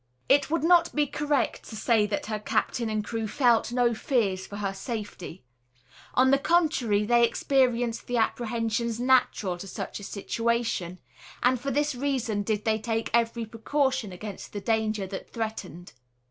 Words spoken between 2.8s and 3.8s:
and crew felt